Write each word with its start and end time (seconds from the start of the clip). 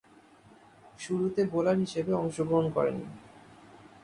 শুরুতে 0.99 1.41
বোলার 1.51 1.77
হিসেবে 1.77 2.11
অংশগ্রহণ 2.13 2.65
করেন। 2.75 2.97